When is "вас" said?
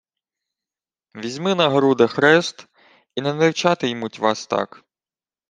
4.19-4.47